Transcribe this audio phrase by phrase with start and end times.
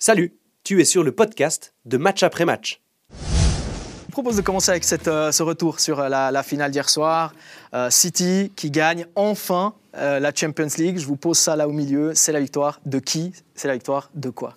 [0.00, 0.32] Salut,
[0.62, 2.80] tu es sur le podcast de Match après Match.
[3.10, 6.88] Je propose de commencer avec cette, euh, ce retour sur euh, la, la finale d'hier
[6.88, 7.34] soir.
[7.74, 10.98] Euh, City qui gagne enfin euh, la Champions League.
[10.98, 12.14] Je vous pose ça là au milieu.
[12.14, 13.32] C'est la victoire de qui?
[13.56, 14.54] C'est la victoire de quoi?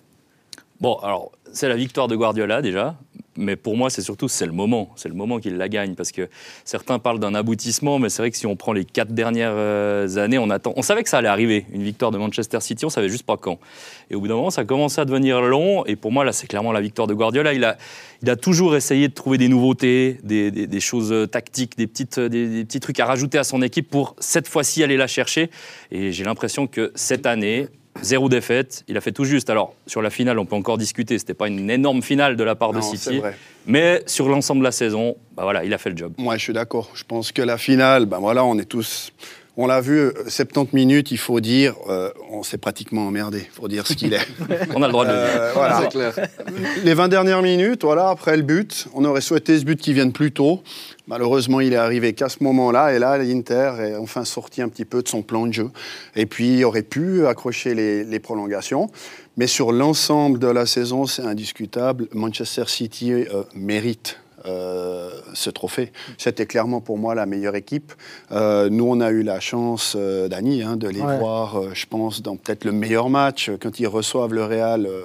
[0.80, 2.96] Bon, alors, c'est la victoire de Guardiola déjà,
[3.36, 4.90] mais pour moi, c'est surtout c'est le moment.
[4.96, 6.28] C'est le moment qu'il la gagne parce que
[6.64, 10.16] certains parlent d'un aboutissement, mais c'est vrai que si on prend les quatre dernières euh,
[10.16, 10.72] années, on attend.
[10.76, 13.36] On savait que ça allait arriver, une victoire de Manchester City, on savait juste pas
[13.36, 13.58] quand.
[14.10, 15.84] Et au bout d'un moment, ça a commencé à devenir long.
[15.86, 17.54] Et pour moi, là, c'est clairement la victoire de Guardiola.
[17.54, 17.76] Il a,
[18.22, 22.28] il a toujours essayé de trouver des nouveautés, des, choses euh, tactiques, des, petites, euh,
[22.28, 25.50] des petits trucs à rajouter à son équipe pour cette fois-ci aller la chercher.
[25.90, 27.68] Et j'ai l'impression que cette année,
[28.02, 29.48] Zéro défaite, il a fait tout juste.
[29.48, 31.18] Alors, sur la finale, on peut encore discuter.
[31.18, 33.18] C'était pas une énorme finale de la part de Non, City.
[33.18, 33.36] vrai.
[33.66, 36.12] Mais sur l'ensemble de la saison, bah voilà, il a fait le job.
[36.18, 36.90] Moi, je suis d'accord.
[36.94, 39.12] Je pense que la finale, ben voilà, on est tous.
[39.58, 43.40] On l'a vu, euh, 70 minutes, il faut dire, euh, on s'est pratiquement emmerdé.
[43.44, 44.26] Il faut dire ce qu'il est.
[44.74, 45.28] On a le droit de le dire.
[45.28, 45.88] Euh, voilà.
[46.84, 50.12] Les 20 dernières minutes, voilà, après le but, on aurait souhaité ce but qui vienne
[50.12, 50.62] plus tôt.
[51.06, 52.94] Malheureusement, il est arrivé qu'à ce moment-là.
[52.94, 55.70] Et là, l'Inter est enfin sorti un petit peu de son plan de jeu.
[56.16, 58.90] Et puis, il aurait pu accrocher les, les prolongations.
[59.36, 62.08] Mais sur l'ensemble de la saison, c'est indiscutable.
[62.12, 65.92] Manchester City euh, mérite euh, ce trophée.
[66.18, 67.92] C'était clairement pour moi la meilleure équipe.
[68.32, 71.18] Euh, nous, on a eu la chance, euh, Dani, hein, de les Ouais.
[71.18, 75.04] voir, euh, je pense, dans peut-être le meilleur match, quand ils reçoivent le Real euh,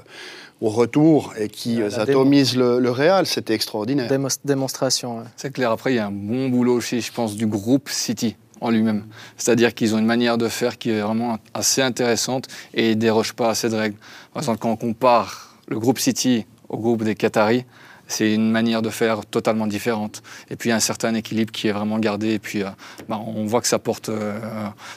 [0.61, 3.25] au retour et qui euh, atomisent le, le Real.
[3.25, 4.09] C'était extraordinaire.
[4.43, 5.19] Démonstration.
[5.19, 5.23] ouais.
[5.35, 5.71] C'est clair.
[5.71, 9.05] Après, il y a un bon boulot aussi, je pense, du groupe City en lui-même.
[9.37, 13.01] C'est-à-dire qu'ils ont une manière de faire qui est vraiment assez intéressante et ils ne
[13.01, 13.97] dérogent pas à cette règle.
[14.33, 17.65] Par exemple, quand on compare le groupe City au groupe des Qataris,
[18.07, 20.23] c'est une manière de faire totalement différente.
[20.49, 22.33] Et puis, il y a un certain équilibre qui est vraiment gardé.
[22.33, 22.67] Et puis, euh,
[23.09, 24.39] bah, on voit que ça porte, euh,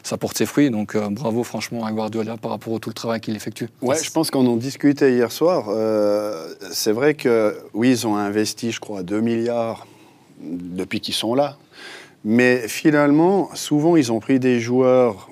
[0.02, 0.70] ça porte ses fruits.
[0.70, 3.68] Donc, euh, bravo franchement à Guardiola par rapport à tout le travail qu'il effectue.
[3.82, 5.66] Ouais, je pense qu'on en discutait hier soir.
[6.70, 9.86] C'est vrai que, oui, ils ont investi, je crois, 2 milliards
[10.40, 11.56] depuis qu'ils sont là.
[12.24, 15.30] Mais finalement, souvent, ils ont pris des joueurs,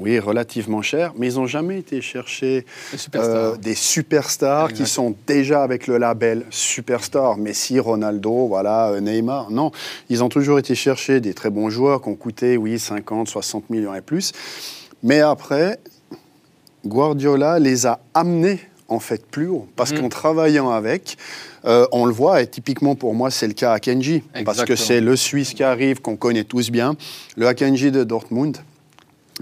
[0.00, 3.36] oui, relativement chers, mais ils n'ont jamais été chercher Les superstars.
[3.36, 7.36] euh, des superstars qui sont déjà avec le label superstar.
[7.36, 9.50] Messi, Ronaldo, voilà, euh, Neymar.
[9.50, 9.72] Non,
[10.08, 13.70] ils ont toujours été chercher des très bons joueurs qui ont coûté, oui, 50, 60
[13.70, 14.32] millions et plus.
[15.02, 15.78] Mais après,
[16.86, 19.66] Guardiola les a amenés en fait plus haut.
[19.76, 20.00] Parce Mhm.
[20.00, 21.18] qu'en travaillant avec,
[21.66, 24.22] euh, on le voit, et typiquement pour moi, c'est le cas à Kenji.
[24.44, 26.94] Parce que c'est le Suisse qui arrive, qu'on connaît tous bien.
[27.36, 28.56] Le Akenji de Dortmund,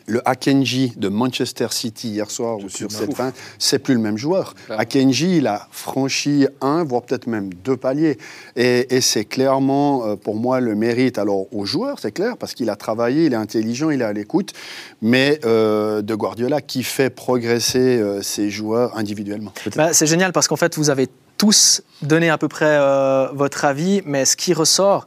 [0.07, 4.19] le Akenji de Manchester City hier soir ou sur cette fin, c'est plus le même
[4.19, 4.55] joueur.
[4.69, 8.19] Akenji, il a franchi un, voire peut-être même deux paliers.
[8.57, 11.19] Et, et c'est clairement, euh, pour moi, le mérite.
[11.19, 14.12] Alors, aux joueurs, c'est clair, parce qu'il a travaillé, il est intelligent, il est à
[14.12, 14.53] l'écoute,
[15.01, 19.53] mais euh, de Guardiola qui fait progresser euh, ses joueurs individuellement.
[19.75, 21.09] Bah, c'est génial parce qu'en fait, vous avez
[21.39, 25.07] tous donné à peu près euh, votre avis, mais ce qui ressort,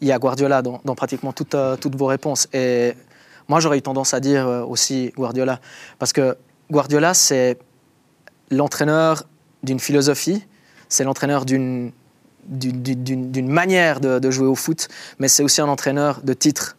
[0.00, 2.48] il y a Guardiola dans, dans pratiquement toutes, euh, toutes vos réponses.
[2.52, 2.94] Et
[3.48, 5.60] moi, j'aurais eu tendance à dire euh, aussi Guardiola,
[5.98, 6.36] parce que
[6.70, 7.58] Guardiola, c'est
[8.50, 9.24] l'entraîneur
[9.62, 10.44] d'une philosophie,
[10.88, 11.92] c'est l'entraîneur d'une
[12.48, 14.88] d'une- manière de, jouer au foot,
[15.18, 16.76] mais c'est aussi un entraîneur de titre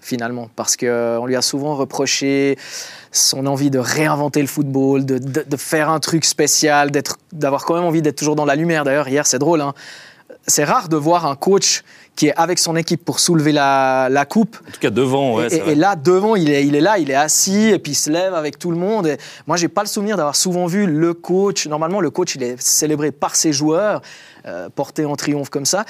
[0.00, 2.56] finalement, parce qu'on lui a souvent reproché
[3.10, 6.92] son envie de réinventer le football, de, de- de faire un truc spécial,
[7.32, 8.84] d'avoir quand même envie d'être toujours dans la lumière.
[8.84, 9.74] D'ailleurs, hier, c'est drôle, hein.
[10.48, 11.84] C'est rare de voir un coach
[12.16, 14.56] qui est avec son équipe pour soulever la, la coupe.
[14.66, 17.14] En tout cas, devant, ouais, et, là, devant, il est, il est là, il est
[17.14, 19.06] assis, et puis il se lève avec tout le monde.
[19.06, 21.68] Et moi, j'ai pas le souvenir d'avoir souvent vu le coach.
[21.68, 24.02] Normalement, le coach, il est célébré par ses joueurs,
[24.46, 25.84] euh, porté en triomphe comme ça.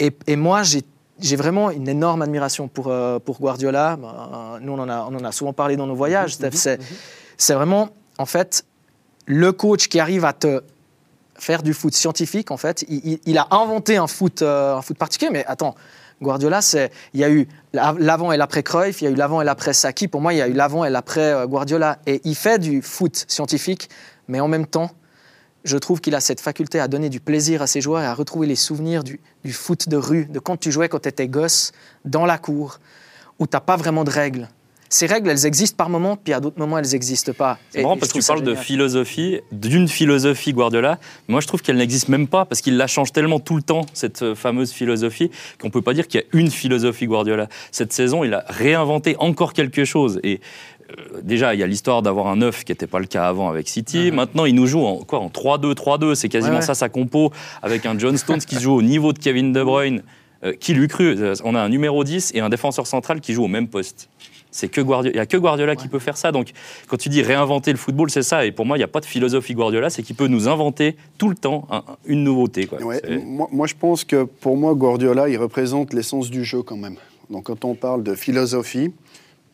[0.00, 0.82] Et, et moi, j'ai
[1.20, 3.92] j'ai vraiment une énorme admiration pour, euh, pour Guardiola.
[3.92, 6.34] Euh, nous, on en, a, on en a souvent parlé dans nos voyages.
[6.34, 6.50] Steph.
[6.54, 6.80] C'est
[7.36, 8.64] c'est vraiment, en fait,
[9.26, 10.62] le coach qui arrive à te
[11.38, 12.84] faire du foot scientifique, en fait.
[12.88, 15.74] Il, a inventé un foot, euh, un foot particulier, mais attends,
[16.22, 19.14] Guardiola, c'est, il y a eu la- l'avant et l'après Cruyff, il y a eu
[19.14, 20.08] l'avant et l'après Saki.
[20.08, 21.98] Pour moi, il y a eu l'avant et l'après euh, Guardiola.
[22.06, 23.88] Et il fait du foot scientifique,
[24.28, 24.90] mais en même temps,
[25.64, 28.14] je trouve qu'il a cette faculté à donner du plaisir à ses joueurs et à
[28.14, 29.18] retrouver les souvenirs du,
[29.52, 31.72] foot de rue, de quand tu jouais quand tu étais gosse,
[32.04, 32.80] dans la cour,
[33.38, 34.48] où tu n'as pas vraiment de règles.
[34.94, 37.58] Ces règles, elles existent par moments, puis à d'autres moments, elles n'existent pas.
[37.70, 41.00] C'est marrant parce que tu parles de philosophie, d'une philosophie Guardiola.
[41.26, 43.86] Moi, je trouve qu'elle n'existe même pas parce qu'il la change tellement tout le temps,
[43.92, 47.48] cette euh, fameuse philosophie, qu'on ne peut pas dire qu'il y a une philosophie Guardiola.
[47.72, 50.20] Cette saison, il a réinventé encore quelque chose.
[50.22, 50.40] Et
[50.90, 53.48] euh, déjà, il y a l'histoire d'avoir un 9 qui n'était pas le cas avant
[53.48, 54.12] avec City.
[54.12, 56.14] Maintenant, il nous joue en, quoi, en 3-2, 3-2.
[56.14, 56.66] C'est quasiment Ouais, ouais.
[56.66, 57.32] ça sa compo,
[57.64, 60.02] avec un John Stones qui joue au niveau de Kevin De Bruyne.
[60.44, 63.32] Euh, qui l'eût cru Euh, On a un numéro 10 et un défenseur central qui
[63.32, 64.08] joue au même poste.
[64.56, 66.30] C'est que Guardiola, il y a que Guardiola qui peut faire ça.
[66.30, 66.52] Donc,
[66.86, 68.46] quand tu dis réinventer le football, c'est ça.
[68.46, 70.94] Et pour moi, il n'y a pas de philosophie Guardiola, c'est qu'il peut nous inventer
[71.18, 72.66] tout le temps un- une nouveauté.
[72.66, 72.80] Quoi.
[72.80, 76.62] Ouais, C'est- moi, moi, je pense que pour moi, Guardiola, il représente l'essence du jeu
[76.62, 76.94] quand même.
[77.30, 78.92] Donc, quand on parle de philosophie,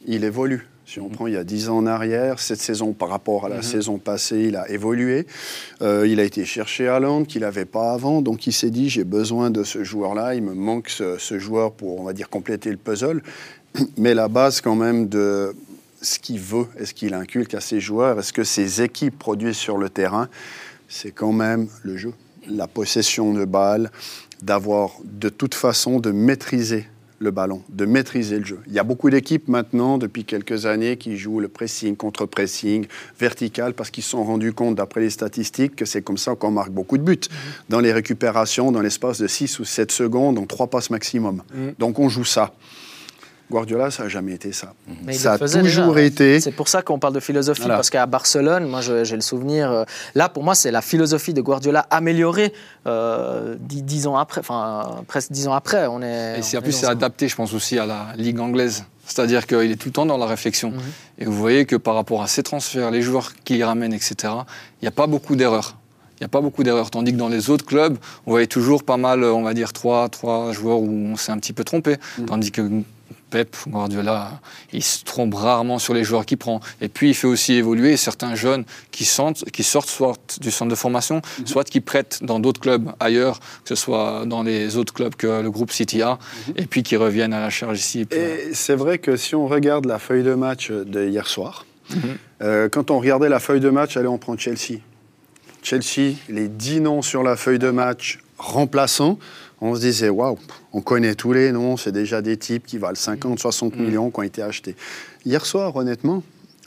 [0.06, 0.66] il évolue.
[0.84, 3.48] Si on prend il y a 10 ans en arrière, cette saison par rapport à
[3.48, 5.24] la saison passée, il a évolué.
[5.82, 8.22] Euh, il a été chercher Haaland qu'il n'avait pas avant.
[8.22, 10.34] Donc, il s'est dit j'ai besoin de ce joueur-là.
[10.34, 13.22] Il me manque ce, ce joueur pour, on va dire, compléter le puzzle.
[13.96, 15.54] Mais la base, quand même, de
[16.02, 19.78] ce qu'il veut, est-ce qu'il inculque à ses joueurs, est-ce que ses équipes produisent sur
[19.78, 20.28] le terrain,
[20.88, 22.12] c'est quand même le jeu,
[22.48, 23.90] la possession de balle,
[24.42, 26.86] d'avoir de toute façon de maîtriser
[27.18, 28.60] le ballon, de maîtriser le jeu.
[28.66, 32.86] Il y a beaucoup d'équipes maintenant, depuis quelques années, qui jouent le pressing, contre-pressing,
[33.18, 36.50] vertical, parce qu'ils se sont rendus compte, d'après les statistiques, que c'est comme ça qu'on
[36.50, 37.28] marque beaucoup de buts.
[37.68, 41.42] Dans les récupérations, dans l'espace de 6 ou 7 secondes, donc 3 passes maximum.
[41.78, 42.54] Donc on joue ça.
[43.50, 44.72] Guardiola, ça n'a jamais été ça.
[45.04, 45.62] Mais il ça a toujours
[45.94, 46.02] déjà.
[46.02, 46.40] été...
[46.40, 47.74] C'est pour ça qu'on parle de philosophie, Voilà.
[47.76, 51.40] parce qu'à Barcelone, moi j'ai le souvenir, euh, là pour moi c'est la philosophie de
[51.42, 52.52] Guardiola améliorée
[52.86, 55.86] euh, dix, dix ans après, enfin presque dix ans après.
[55.86, 58.84] On est, Et c'est en plus c'est adapté, je pense aussi à la ligue anglaise.
[59.06, 60.70] C'est-à-dire qu'il est tout le temps dans la réflexion.
[60.70, 60.80] Mhm.
[61.18, 64.14] Et vous voyez que par rapport à ses transferts, les joueurs qu'il ramène, etc.,
[64.80, 65.76] il n'y a pas beaucoup d'erreurs.
[66.12, 66.90] Il n'y a pas beaucoup d'erreurs.
[66.90, 70.08] Tandis que dans les autres clubs, on voyait toujours pas mal, on va dire, trois,
[70.10, 71.96] trois joueurs où on s'est un petit peu trompé.
[72.26, 72.62] Tandis que
[73.30, 74.40] Pep, Guardiola,
[74.72, 76.60] il se trompe rarement sur les joueurs qu'il prend.
[76.80, 80.70] Et puis, il fait aussi évoluer certains jeunes qui, sentent, qui sortent soit du centre
[80.70, 84.92] de formation, soit qui prêtent dans d'autres clubs ailleurs, que ce soit dans les autres
[84.92, 86.18] clubs que le groupe City a,
[86.56, 88.00] et puis qui reviennent à la charge ici.
[88.00, 91.26] Et puis, Et c'est vrai que si on regarde la feuille de match de hier
[91.26, 91.98] soir, Mhm.
[92.42, 94.78] euh, quand on regardait la feuille de match, allez, on prend Chelsea.
[95.62, 99.18] Chelsea, les 10 noms sur la feuille de match remplaçants,
[99.60, 100.38] on se disait, waouh,
[100.72, 103.84] on connaît tous les noms, c'est déjà des types qui valent 50, 60 Mhm.
[103.84, 104.76] millions qui ont été achetés.
[105.24, 106.22] Hier soir, honnêtement,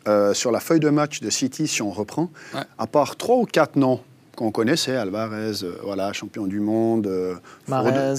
[0.08, 2.62] euh, sur la feuille de match de City, si on reprend, Ouais.
[2.78, 4.00] à part trois ou quatre noms
[4.36, 7.36] qu'on connaissait, Alvarez, euh, voilà, champion du monde, euh,
[7.68, 8.18] Foden.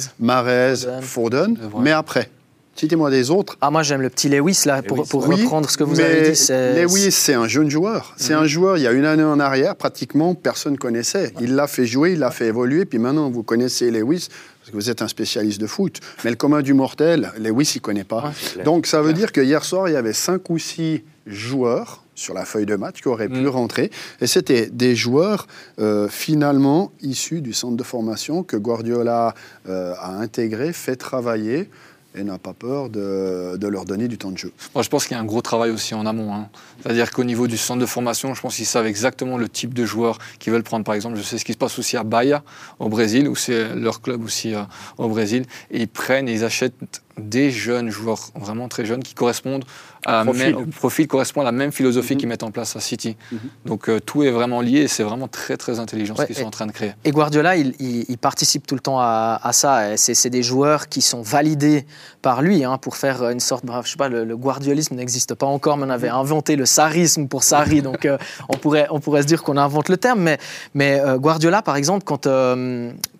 [1.02, 1.82] Foden, vrai.
[1.82, 2.30] mais après,
[2.74, 3.56] citez-moi des autres.
[3.60, 5.96] Ah moi j'aime le petit Lewis là pour, Lewis, pour Oui, reprendre ce que vous
[5.96, 6.36] mais avez dit.
[6.36, 8.14] c'est- Lewis, c'est un jeune joueur.
[8.16, 11.32] C'est un joueur, il y a une année en arrière, pratiquement personne connaissait.
[11.40, 14.28] Il l'a fait jouer, il l'a fait évoluer, puis maintenant vous connaissez Lewis,
[14.60, 16.00] parce que vous êtes un spécialiste de foot.
[16.24, 18.32] Mais le commun du mortel, Lewis, il ne connaît pas.
[18.64, 22.32] Donc ça veut dire que hier soir, il y avait cinq ou six joueurs sur
[22.34, 23.48] la feuille de match qui auraient pu Mm.
[23.48, 23.90] rentrer.
[24.20, 25.48] Et c'était des joueurs
[25.80, 29.34] euh, finalement issus du centre de formation que Guardiola
[29.68, 31.68] euh, a intégré, fait travailler
[32.14, 34.52] et n'a pas peur de, leur donner du temps de jeu.
[34.74, 36.34] Moi, je pense qu'il y a un gros travail aussi en amont.
[36.34, 36.48] hein.
[36.82, 39.84] C'est-à-dire qu'au niveau du centre de formation, je pense qu'ils savent exactement le type de
[39.84, 40.84] joueurs qu'ils veulent prendre.
[40.84, 42.44] Par exemple, je sais ce qui se passe aussi à Bahia,
[42.78, 44.62] au Brésil, où c'est leur club aussi euh,
[44.98, 45.44] au Brésil.
[45.70, 49.64] Et ils prennent et ils achètent des jeunes joueurs, vraiment très jeunes, qui correspondent
[50.06, 50.44] à la Profil.
[50.46, 52.18] même, au profil correspond à la même philosophie Mhm.
[52.20, 53.16] qu'ils mettent en place à City.
[53.32, 53.38] Mhm.
[53.66, 56.36] Donc euh, tout est vraiment lié et c'est vraiment très très intelligent Ouais, ce qu'ils
[56.36, 56.92] sont en train de créer.
[57.04, 59.96] Et Guardiola, il, il- il participe tout le temps à, à ça.
[59.96, 61.86] C'est des joueurs qui sont validés
[62.20, 63.64] par lui hein, pour faire une sorte.
[63.64, 66.66] bref, Je sais pas, le, le guardiolisme n'existe pas encore, mais on avait inventé le
[66.66, 67.80] sarisme pour Sarri.
[67.80, 68.18] donc euh,
[68.50, 70.20] on, pourrait, on pourrait se dire qu'on invente le terme.
[70.20, 70.38] Mais,
[70.74, 72.28] mais euh, Guardiola, par exemple, quand.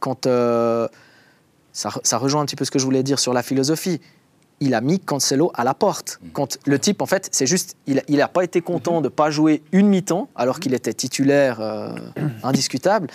[0.01, 0.27] quand
[1.75, 4.01] ça, re- ça rejoint un petit peu ce que je voulais dire sur la philosophie.
[4.61, 6.21] Il a mis Cancelo à la porte.
[6.33, 9.63] Quand le type, en fait, c'est juste, il n'a pas été content de pas jouer
[9.73, 11.93] une mi-temps alors qu'il était titulaire euh,
[12.43, 13.09] indiscutable.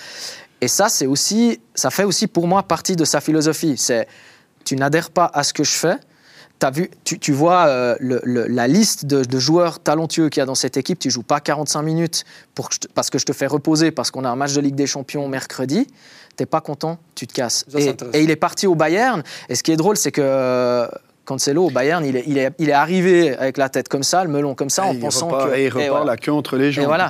[0.62, 3.78] Et ça, c'est aussi, ça fait aussi pour moi partie de sa philosophie.
[3.78, 4.08] C'est,
[4.66, 5.96] tu n'adhères pas à ce que je fais.
[6.62, 10.42] As vu, tu, tu vois euh, le- le- la liste de, de joueurs talentueux qu'il
[10.42, 11.00] y a dans cette équipe.
[11.00, 13.92] Tu joues pas 45 minutes pour que je te- parce que je te fais reposer
[13.92, 15.88] parce qu'on a un match de Ligue des Champions mercredi.
[16.36, 17.66] T'es pas content, tu te casses.
[17.70, 19.24] Ça, et, il est parti au Bayern.
[19.48, 20.88] Et ce qui est drôle, c'est que euh,
[21.26, 24.24] Cancelo au Bayern, il est, il, est, il est arrivé avec la tête comme ça,
[24.24, 25.56] le melon comme ça, en Et pensant repart, que.
[25.56, 26.06] et il et repart voilà.
[26.06, 26.84] la queue entre les jambes.
[26.86, 27.10] Et voilà.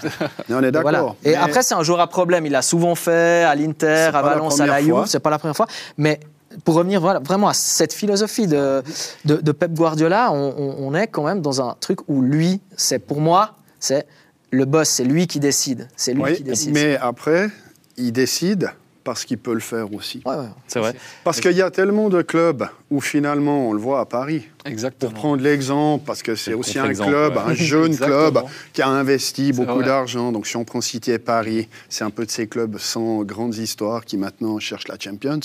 [0.49, 0.91] Et on est d'accord.
[0.91, 1.15] voilà.
[1.23, 2.45] Et Mais après, c'est un joueur à problème.
[2.45, 5.05] Il l'a souvent fait à l'Inter, à Valence, à la Juve.
[5.07, 5.67] C'est pas la première fois.
[5.97, 6.19] Mais
[6.65, 8.83] pour revenir voilà, vraiment à cette philosophie de,
[9.25, 12.61] de, de Pep Guardiola, on, on- on est quand même dans un truc où lui,
[12.75, 14.05] c'est pour moi, c'est
[14.51, 15.87] le boss, c'est lui qui décide.
[15.95, 16.73] C'est lui Oui, qui décide.
[16.73, 17.49] mais après,
[17.97, 18.71] il décide
[19.03, 20.21] parce qu'il peut le faire aussi.
[20.25, 20.45] Ouais, ouais.
[20.67, 20.95] C'est vrai.
[21.23, 25.11] Parce qu'il y a tellement de clubs où finalement, on le voit à Paris, Exactement.
[25.11, 27.41] pour prendre l'exemple, parce que c'est aussi un club, ouais.
[27.45, 28.39] un jeune club
[28.73, 30.31] qui a investi beaucoup d'argent.
[30.31, 33.55] Donc si on prend City et Paris, c'est un peu de ces clubs sans grandes
[33.55, 35.39] histoires qui maintenant cherchent la Champions.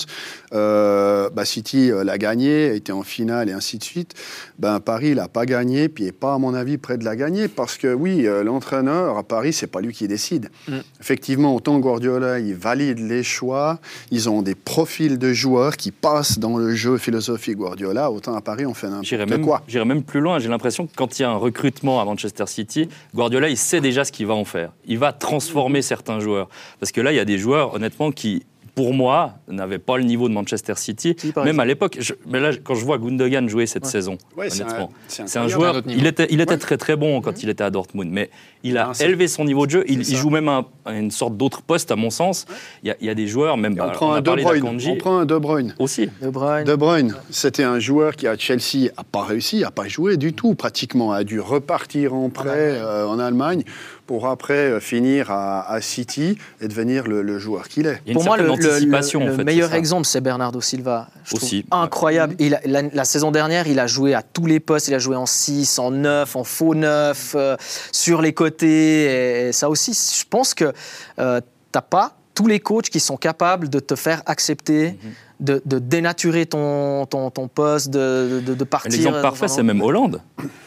[0.53, 4.15] Euh, bah, City euh, l'a gagné, était en finale et ainsi de suite.
[4.57, 7.47] Ben, Paris l'a pas gagné, puis n'est pas à mon avis près de la gagner,
[7.47, 10.49] parce que oui, euh, l'entraîneur à Paris, c'est pas lui qui décide.
[10.67, 10.77] Mm.
[10.99, 16.39] Effectivement, autant Guardiola, il valide les choix, ils ont des profils de joueurs qui passent
[16.39, 19.61] dans le jeu philosophique philosophie Guardiola, autant à Paris, on fait n'importe même, quoi.
[19.67, 20.39] j'irais même plus loin.
[20.39, 23.81] J'ai l'impression que quand il y a un recrutement à Manchester City, Guardiola, il sait
[23.81, 24.71] déjà ce qu'il va en faire.
[24.85, 26.49] Il va transformer certains joueurs.
[26.79, 30.03] Parce que là, il y a des joueurs, honnêtement, qui, pour moi, n'avaient pas le
[30.03, 31.15] niveau de Manchester City.
[31.37, 31.97] Même à l'époque.
[32.27, 33.89] Mais là, quand je vois Gundogan jouer cette Ouais.
[33.89, 34.91] saison, Ouais, honnêtement,
[35.21, 35.77] un- c'est un joueur.
[35.77, 35.81] un.
[35.87, 36.57] Il était, il était Ouais.
[36.57, 38.29] très très bon quand il était à Dortmund, mais
[38.63, 39.85] il a c'est- élevé son niveau de jeu.
[39.87, 42.45] Il, joue même à, à une sorte d'autre poste, à mon sens.
[42.83, 43.77] Il y, a, il y a des joueurs, même.
[43.77, 44.43] Et on bah, prend on un a De parlé
[44.89, 45.73] On prend un De Bruyne.
[45.79, 46.09] aussi.
[46.21, 46.65] De Bruyne.
[46.65, 50.33] De Bruyne, c'était un joueur qui à Chelsea n'a pas réussi, n'a pas joué du
[50.33, 52.81] tout pratiquement, a dû repartir en prêt Allemagne.
[52.83, 53.63] euh, en Allemagne
[54.07, 58.01] pour après euh, finir à, à City et devenir le, le joueur qu'il est.
[58.05, 60.21] Il y a une Pour moi, le, le- anticipation, le en fait, meilleur exemple, c'est
[60.21, 61.07] Bernardo Silva.
[61.23, 62.35] Je Aussi, trouve incroyable.
[62.39, 64.87] Il a- la, la saison dernière, il a joué à tous les postes.
[64.87, 67.55] Il a joué en 6, en 9, en faux 9, euh,
[67.91, 69.47] sur les côtés.
[69.47, 70.71] Et ça aussi, je pense que
[71.19, 75.11] euh, t'as pas tous les coachs qui sont capables de te faire accepter, Mhm.
[75.39, 78.91] De, de dénaturer ton, ton, ton poste, de, de, de partir.
[78.91, 80.21] L'exemple parfait, c'est même Hollande,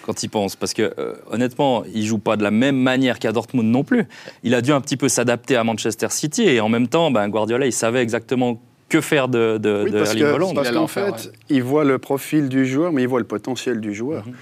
[0.04, 0.56] quand il pense.
[0.56, 4.06] Parce que, euh, honnêtement, il joue pas de la même manière qu'à Dortmund non plus.
[4.42, 6.42] Il a dû un petit peu s'adapter à Manchester City.
[6.42, 9.98] Et en même temps, ben, Guardiola, il savait exactement que faire de, de, Oui, de
[9.98, 10.54] parce que- Haaland.
[10.54, 13.92] parce qu'en fait, il voit le profil du joueur, mais il voit le potentiel du
[13.94, 14.26] joueur.
[14.26, 14.32] Mhm.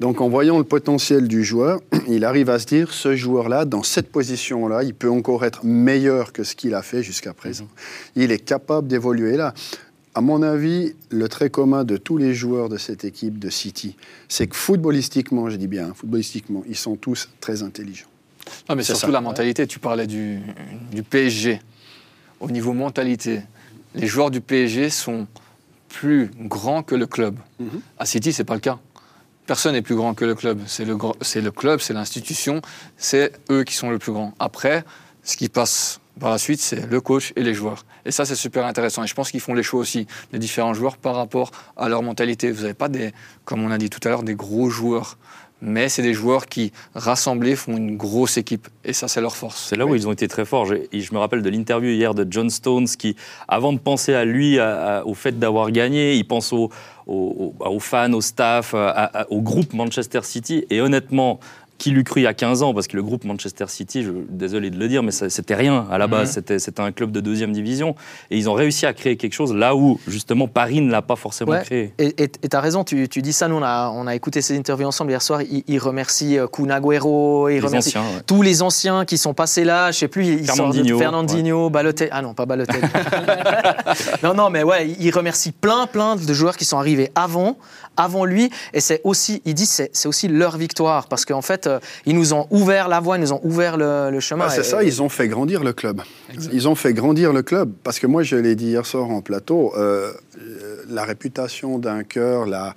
[0.00, 3.82] Donc en voyant le potentiel du joueur, il arrive à se dire, ce joueur-là, dans
[3.82, 7.68] cette position-là, il peut encore être meilleur que ce qu'il a fait jusqu'à présent.
[8.16, 9.54] Il est capable d'évoluer là.
[10.16, 13.96] À mon avis, le trait commun de tous les joueurs de cette équipe de City,
[14.28, 18.06] c'est que footballistiquement, je dis bien, hein, footballistiquement, ils sont tous très intelligents.
[18.68, 19.12] Non, mais C'est surtout ça.
[19.12, 19.66] la mentalité.
[19.66, 20.38] Tu parlais du,
[20.92, 21.60] du PSG.
[22.38, 23.40] Au niveau mentalité,
[23.96, 25.26] les joueurs du PSG sont
[25.88, 27.36] plus grands que le club.
[27.58, 27.80] Mhm.
[27.98, 28.78] À City, c'est pas le cas.
[29.46, 30.60] Personne n'est plus grand que le club.
[30.66, 30.96] C'est le,
[31.50, 32.62] club, c'est l'institution,
[32.96, 34.32] c'est eux qui sont le plus grands.
[34.38, 34.84] Après,
[35.22, 37.84] ce qui passe par la suite, c'est le coach et les joueurs.
[38.06, 39.02] Et ça, c'est super intéressant.
[39.04, 42.02] Et je pense qu'ils font les choix aussi, les différents joueurs, par rapport à leur
[42.02, 42.50] mentalité.
[42.50, 43.12] Vous n'avez pas, des,
[43.44, 45.18] comme on a dit tout à l'heure, des gros joueurs.
[45.62, 48.68] Mais c'est des joueurs qui, rassemblés, font une grosse équipe.
[48.84, 49.66] Et ça, c'est leur force.
[49.68, 50.66] C'est là où ils ont été très forts.
[50.66, 53.16] Je, je me rappelle de l'interview hier de John Stones qui,
[53.48, 56.70] avant de penser à lui, à- à- au fait d'avoir gagné, il pense aux,
[57.06, 60.66] aux- aux- fans, au staff, à- au groupe Manchester City.
[60.68, 61.40] Et honnêtement,
[61.78, 64.10] qui l'eût cru il y a 15 ans Parce que le groupe Manchester City, je,
[64.28, 66.28] désolé de le dire, mais c'était rien à la base.
[66.28, 66.34] Mhm.
[66.34, 67.94] C'était, c'était un club de deuxième division.
[68.30, 71.16] Et ils ont réussi à créer quelque chose là où, justement, Paris ne l'a pas
[71.16, 71.62] forcément Ouais.
[71.62, 71.92] créé.
[71.98, 73.48] Et tu as raison, tu, tu dis ça.
[73.48, 75.42] Nous, on a, on a écouté ces interviews ensemble hier soir.
[75.42, 78.00] Il, il remercie euh, Kun Agüero, il Les remercie anciens.
[78.02, 78.22] ouais.
[78.26, 79.90] tous les anciens qui sont passés là.
[79.90, 82.10] Je sais plus, il sort de Fernandinho, Fernandinho, Balotelli.
[82.12, 82.80] Ah non, pas Balotelli.
[84.22, 87.56] non, non, mais ouais, il remercie plein, plein de joueurs qui sont arrivés avant,
[87.96, 88.50] avant lui.
[88.72, 92.32] Et c'est aussi, il dit, c'est aussi leur victoire parce qu'en fait, euh, ils nous
[92.34, 94.46] ont ouvert la voie, ils nous ont ouvert le, le chemin.
[94.46, 96.02] Bah, c'est Et- ça, ils ont fait grandir le club.
[96.52, 97.72] Ils ont fait grandir le club.
[97.82, 100.12] Parce que moi, je l'ai dit hier soir en plateau, euh,
[100.88, 102.74] la réputation d'un cœur, la,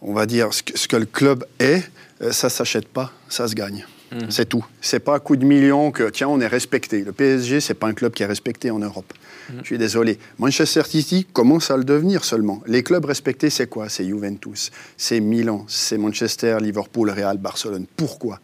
[0.00, 1.82] on va dire ce que, ce que le club est,
[2.22, 3.86] euh, ça s'achète pas, ça se gagne.
[4.12, 4.30] Mhm.
[4.30, 4.64] C'est tout.
[4.80, 7.02] C'est pas à coup de millions que, tiens, on est respecté.
[7.02, 9.12] Le PSG, c'est pas un club qui est respecté en Europe.
[9.60, 10.18] Je suis désolé.
[10.38, 12.62] Manchester City commence à le devenir seulement.
[12.66, 13.88] Les clubs respectés, c'est quoi?
[13.88, 17.86] C'est Juventus, c'est Milan, c'est Manchester, Liverpool, Real, Barcelone.
[17.96, 18.40] Pourquoi?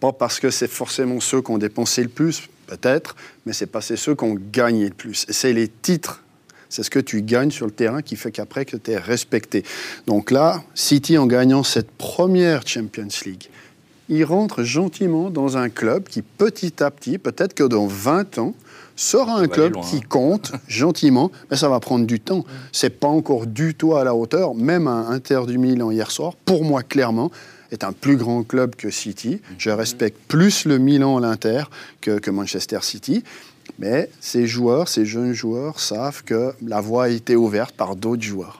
[0.00, 3.96] Pas parce que c'est forcément ceux qui ont dépensé le plus, peut-être, mais c'est c'est
[3.96, 5.26] ceux qui ont gagné le plus.
[5.28, 6.22] C'est les titres,
[6.68, 9.64] c'est ce que tu gagnes sur le terrain qui fait qu'après que tu es respecté.
[10.06, 13.48] Donc là, City en gagnant cette première Champions League,
[14.08, 18.54] il rentre gentiment dans un club qui petit à petit, peut-être que dans 20 ans,
[18.96, 20.08] sera un club loin, qui hein.
[20.08, 22.44] compte gentiment, mais ça va prendre du temps.
[22.72, 24.54] C'est pas encore du tout à la hauteur.
[24.54, 27.30] Même un Inter du Milan hier soir, pour moi clairement,
[27.72, 29.40] est un plus grand club que City.
[29.58, 31.64] Je respecte plus le Milan, l'Inter,
[32.00, 33.24] que, que Manchester City.
[33.78, 38.22] Mais ces joueurs, ces jeunes joueurs savent que la voie a été ouverte par d'autres
[38.22, 38.52] joueurs.